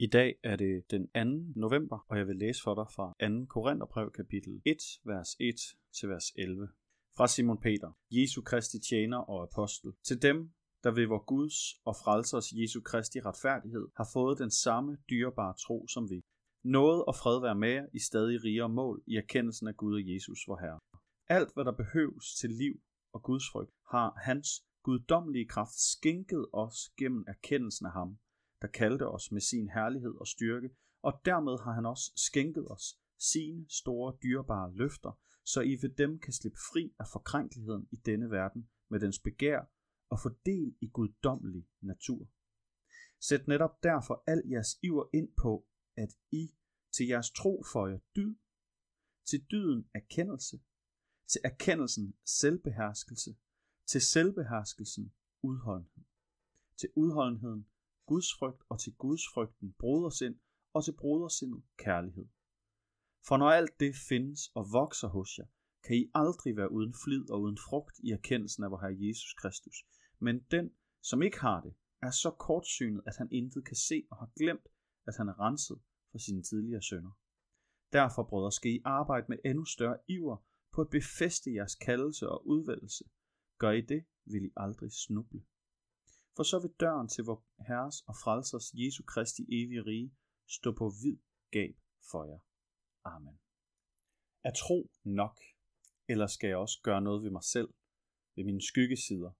[0.00, 1.08] I dag er det den
[1.54, 1.60] 2.
[1.60, 3.46] november, og jeg vil læse for dig fra 2.
[3.46, 5.54] Korintherbrev kapitel 1, vers 1
[5.96, 6.68] til vers 11.
[7.16, 9.92] Fra Simon Peter, Jesu Kristi tjener og apostel.
[10.08, 10.38] Til dem,
[10.84, 15.86] der ved vor Guds og frelsers Jesu Kristi retfærdighed har fået den samme dyrebare tro
[15.94, 16.20] som vi.
[16.64, 20.12] Noget og fred være med jer i stadig rigere mål i erkendelsen af Gud og
[20.12, 20.80] Jesus, vor Herre.
[21.28, 22.74] Alt, hvad der behøves til liv
[23.14, 24.48] og Guds frygt, har hans
[24.82, 28.18] guddommelige kraft skænket os gennem erkendelsen af ham,
[28.62, 30.70] der kaldte os med sin herlighed og styrke,
[31.02, 36.18] og dermed har han også skænket os sine store dyrebare løfter, så I ved dem
[36.18, 39.60] kan slippe fri af forkrænkeligheden i denne verden med dens begær
[40.10, 42.28] og få del i guddommelig natur.
[43.20, 45.66] Sæt netop derfor al jeres iver ind på,
[45.96, 46.54] at I
[46.92, 48.36] til jeres tro føjer dyd,
[49.24, 50.60] til dyden erkendelse,
[51.26, 53.36] til erkendelsen selvbeherskelse,
[53.86, 56.04] til selvbeherskelsen udholdenhed,
[56.76, 57.66] til udholdenheden
[58.10, 60.36] Guds frygt og til Guds frygten brodersind
[60.76, 62.26] og til brodersindet kærlighed.
[63.28, 65.48] For når alt det findes og vokser hos jer,
[65.84, 69.32] kan I aldrig være uden flid og uden frugt i erkendelsen af vor Herre Jesus
[69.40, 69.76] Kristus.
[70.18, 70.66] Men den,
[71.02, 74.68] som ikke har det, er så kortsynet, at han intet kan se og har glemt,
[75.06, 75.78] at han er renset
[76.10, 77.10] for sine tidligere sønder.
[77.92, 80.36] Derfor, brødre, skal I arbejde med endnu større iver
[80.74, 83.04] på at befeste jeres kaldelse og udvælgelse.
[83.58, 85.42] Gør I det, vil I aldrig snuble.
[86.38, 90.14] For så vil døren til vor Herres og Frelsers Jesu Kristi evige rige
[90.46, 91.18] stå på vid
[91.50, 91.76] gab
[92.10, 92.38] for jer.
[93.04, 93.38] Amen.
[94.44, 95.40] Er tro nok?
[96.08, 97.74] Eller skal jeg også gøre noget ved mig selv,
[98.36, 99.30] ved mine skyggesider,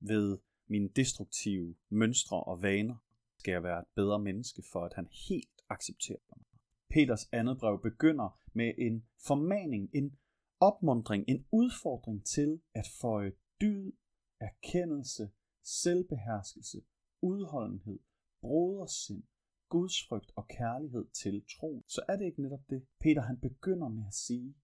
[0.00, 2.96] ved mine destruktive mønstre og vaner?
[3.38, 6.46] Skal jeg være et bedre menneske, for at han helt accepterer mig?
[6.90, 10.18] Peters andet brev begynder med en formaning, en
[10.60, 13.92] opmundring, en udfordring til at føje dyd,
[14.40, 15.30] erkendelse,
[15.66, 16.82] selvbeherskelse,
[17.20, 17.98] udholdenhed,
[18.40, 19.22] brodersind,
[19.68, 24.04] gudsfrygt og kærlighed til tro, så er det ikke netop det, Peter han begynder med
[24.06, 24.54] at sige.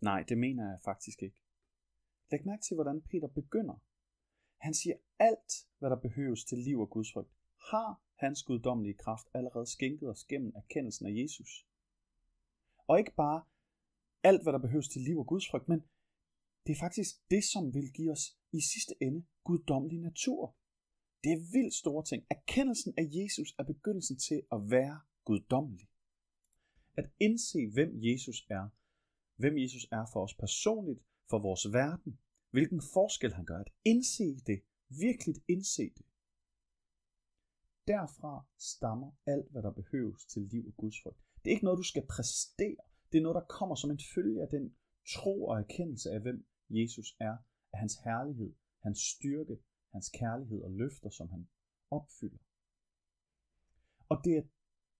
[0.00, 1.40] Nej, det mener jeg faktisk ikke.
[2.30, 3.82] Læg mærke til, hvordan Peter begynder.
[4.56, 7.32] Han siger, alt, hvad der behøves til liv og gudsfrygt,
[7.70, 11.66] har hans guddommelige kraft allerede skænket os gennem erkendelsen af Jesus.
[12.86, 13.44] Og ikke bare
[14.22, 15.84] alt, hvad der behøves til liv og gudsfrygt, men
[16.66, 20.56] det er faktisk det, som vil give os i sidste ende guddommelig natur.
[21.24, 22.26] Det er vildt store ting.
[22.30, 25.88] Erkendelsen af Jesus er begyndelsen til at være guddommelig.
[26.96, 28.68] At indse, hvem Jesus er,
[29.36, 31.00] hvem Jesus er for os personligt,
[31.30, 32.18] for vores verden,
[32.50, 33.58] hvilken forskel han gør.
[33.58, 36.06] At indse det, virkelig indse det.
[37.86, 41.18] Derfra stammer alt, hvad der behøves til liv og Guds frygt.
[41.44, 42.82] Det er ikke noget, du skal præstere.
[43.12, 44.74] Det er noget, der kommer som en følge af den
[45.14, 47.36] tro og erkendelse af, hvem Jesus er,
[47.72, 49.62] at hans herlighed, hans styrke,
[49.92, 51.48] hans kærlighed og løfter, som han
[51.90, 52.44] opfylder.
[54.08, 54.42] Og det er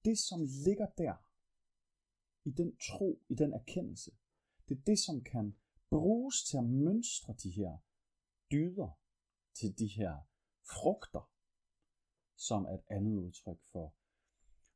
[0.05, 1.17] det, som ligger der,
[2.45, 4.11] i den tro, i den erkendelse.
[4.69, 5.57] Det er det, som kan
[5.91, 7.77] bruges til at mønstre de her
[8.53, 8.99] dyder,
[9.55, 10.17] til de her
[10.75, 11.31] frugter,
[12.37, 13.95] som er et andet udtryk for,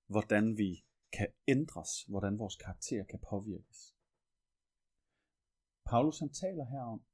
[0.07, 3.96] hvordan vi kan ændres, hvordan vores karakter kan påvirkes.
[5.87, 7.05] Paulus han taler her om,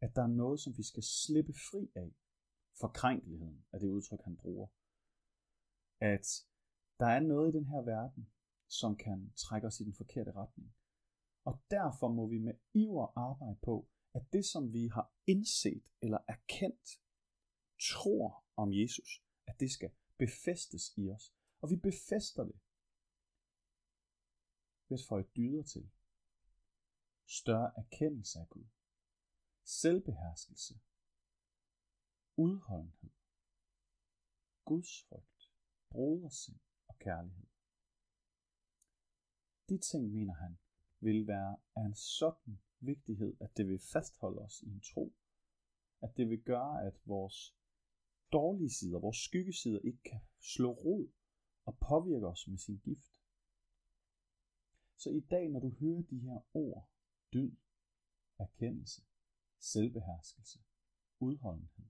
[0.00, 2.14] at der er noget, som vi skal slippe fri af.
[2.80, 4.68] Forkrænkeligheden er det udtryk, han bruger.
[6.00, 6.26] At
[7.00, 8.32] der er noget i den her verden,
[8.68, 10.74] som kan trække os i den forkerte retning.
[11.44, 16.18] Og derfor må vi med iver arbejde på, at det, som vi har indset eller
[16.28, 16.88] erkendt,
[17.90, 21.34] tror om Jesus, at det skal befæstes i os.
[21.60, 22.58] Og vi befæster det
[24.88, 25.90] ved at få et dyder til.
[27.38, 28.66] Større erkendelse af Gud
[29.70, 30.74] selvbeherskelse,
[32.36, 33.10] udholdenhed,
[34.64, 35.52] gudsfrygt,
[35.90, 37.46] brodersind og kærlighed.
[39.68, 40.58] De ting, mener han,
[41.00, 45.14] vil være af en sådan vigtighed, at det vil fastholde os i en tro,
[46.02, 47.56] at det vil gøre, at vores
[48.32, 51.08] dårlige sider, vores skyggesider ikke kan slå rod
[51.64, 53.12] og påvirke os med sin gift.
[54.96, 56.89] Så i dag, når du hører de her ord,
[57.32, 57.56] dyd,
[58.38, 59.02] erkendelse,
[59.58, 60.58] selvbeherskelse,
[61.18, 61.86] udholdenhed,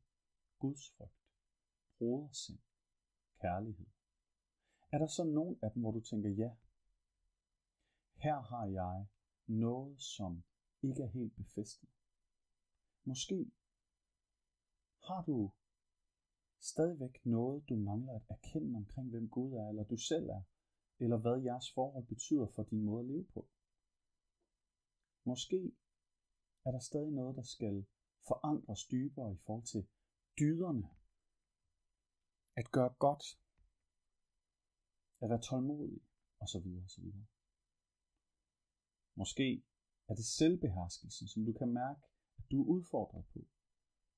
[0.58, 1.20] gudsfrygt,
[1.98, 2.58] brodersind,
[3.40, 3.87] kærlighed.
[4.92, 6.50] Er der så nogen af dem, hvor du tænker, ja,
[8.14, 9.06] her har jeg
[9.46, 10.42] noget, som
[10.82, 11.88] ikke er helt befæstet.
[13.04, 13.52] Måske
[15.02, 15.52] har du
[16.60, 20.42] stadigvæk noget, du mangler at erkende omkring, hvem Gud er, eller du selv er,
[20.98, 23.48] eller hvad jeres forhold betyder for din måde at leve på.
[25.25, 25.72] Måske
[26.64, 27.87] er der stadig noget, der skal
[28.28, 29.88] forankres dybere i forhold til
[30.38, 30.88] dyderne.
[32.56, 33.25] At gøre godt.
[35.22, 36.02] at være tålmodig,
[36.40, 37.26] og så videre, og så videre.
[39.14, 39.64] Måske
[40.08, 42.00] er det selvbeherskelsen, som du kan mærke,
[42.38, 43.40] at du er udfordret på.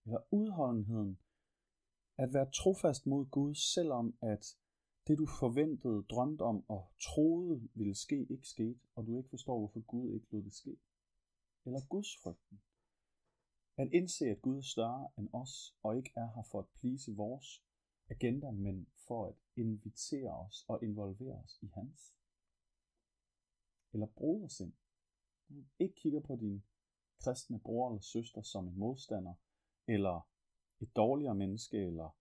[0.04, 1.18] Eller udholdenheden,
[2.18, 4.44] at være trofast mod Gud, selvom at
[5.06, 9.58] det du forventede, drømte om og troede ville ske, ikke skete, og du ikke forstår,
[9.58, 10.76] hvorfor Gud ikke lod det ske.
[11.64, 12.62] Eller gudsfrygten.
[13.76, 17.16] At indse, at Gud er større end os, og ikke er her for at plise
[17.16, 17.64] vores
[18.10, 22.14] agenda, men for at invitere os og involvere os i hans.
[23.92, 24.72] Eller brodersind.
[25.48, 26.64] Du ikke kigger på din
[27.18, 29.34] kristne bror eller søster som en modstander,
[29.86, 30.28] eller
[30.80, 32.16] et dårligere menneske, eller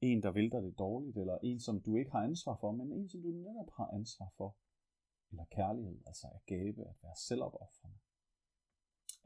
[0.00, 2.92] en, der vil dig det dårligt, eller en, som du ikke har ansvar for, men
[2.92, 4.56] en, som du netop har ansvar for.
[5.30, 7.98] Eller kærlighed, altså at gabe, at være selvopoffrende.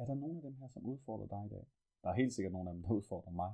[0.01, 1.67] Er der nogen af dem her, som udfordrer dig i dag?
[2.03, 3.53] Der er helt sikkert nogen af dem, der udfordrer mig.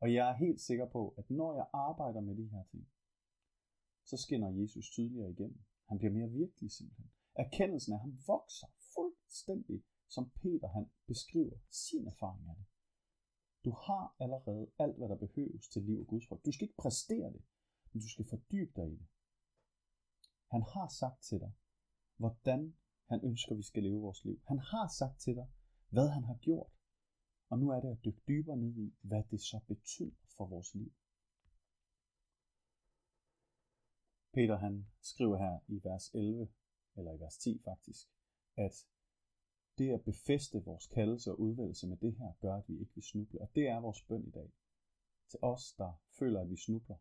[0.00, 2.88] Og jeg er helt sikker på, at når jeg arbejder med de her ting,
[4.04, 5.64] så skinner Jesus tydeligere igennem.
[5.88, 7.10] Han bliver mere virkelig simpelthen.
[7.34, 12.66] Erkendelsen af ham vokser fuldstændig, som Peter han beskriver sin erfaring af det.
[13.64, 16.46] Du har allerede alt, hvad der behøves til liv og Guds frygt.
[16.46, 17.42] Du skal ikke præstere det,
[17.92, 19.08] men du skal fordybe dig i det.
[20.50, 21.52] Han har sagt til dig,
[22.16, 22.76] hvordan
[23.14, 24.40] han ønsker, vi skal leve vores liv.
[24.44, 25.48] Han har sagt til dig,
[25.88, 26.72] hvad han har gjort.
[27.50, 30.74] Og nu er det at dykke dybere ned i, hvad det så betyder for vores
[30.74, 30.92] liv.
[34.32, 36.48] Peter han skriver her i vers 11,
[36.96, 38.08] eller i vers 10 faktisk,
[38.56, 38.86] at
[39.78, 43.04] det at befeste vores kaldelse og udvælgelse med det her, gør, at vi ikke vil
[43.04, 43.40] snuble.
[43.40, 44.52] Og det er vores bøn i dag.
[45.28, 46.96] Til os, der føler, at vi snubler.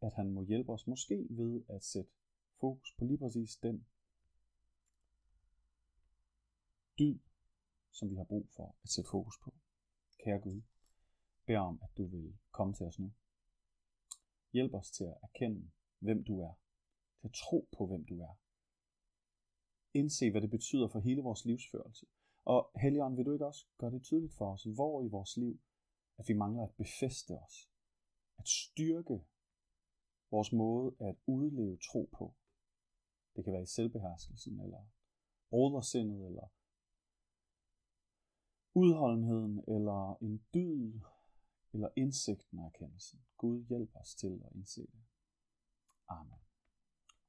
[0.00, 2.10] At han må hjælpe os, måske ved at sætte
[2.60, 3.86] fokus på lige præcis den
[6.98, 7.18] dyd,
[7.90, 9.54] som vi har brug for at sætte fokus på.
[10.24, 10.62] Kære Gud,
[11.46, 13.12] bed om, at du vil komme til os nu.
[14.52, 16.54] Hjælp os til at erkende, hvem du er.
[17.20, 18.34] Til at tro på, hvem du er
[19.94, 22.06] indse, hvad det betyder for hele vores livsførelse.
[22.44, 25.60] Og Helligånd, vil du ikke også gøre det tydeligt for os, hvor i vores liv,
[26.18, 27.70] at vi mangler at befeste os,
[28.38, 29.24] at styrke
[30.30, 32.34] vores måde at udleve tro på.
[33.36, 34.86] Det kan være i selvbeherskelsen, eller
[35.50, 36.48] brodersindet, eller
[38.74, 41.00] udholdenheden, eller en dyd,
[41.72, 43.20] eller indsigten og erkendelsen.
[43.36, 45.02] Gud hjælp os til at indse det.
[46.08, 46.38] Amen.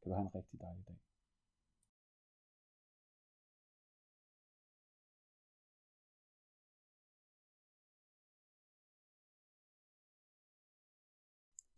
[0.02, 1.00] Kan du have en rigtig dejlig dag.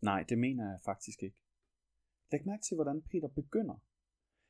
[0.00, 1.36] Nej, det mener jeg faktisk ikke.
[2.32, 3.78] Læg mærke til, hvordan Peter begynder.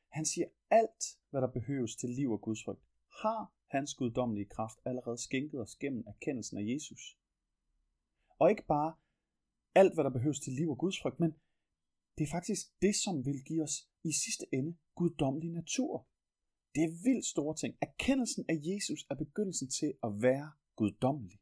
[0.07, 2.81] Han siger, alt, hvad der behøves til liv og gudsfrygt,
[3.21, 7.17] har hans guddommelige kraft allerede skænket os gennem erkendelsen af Jesus.
[8.39, 8.95] Og ikke bare
[9.75, 11.31] alt, hvad der behøves til liv og Guds frygt, men
[12.17, 16.07] det er faktisk det, som vil give os i sidste ende guddommelig natur.
[16.75, 17.77] Det er vildt store ting.
[17.81, 21.39] Erkendelsen af Jesus er begyndelsen til at være guddommelig.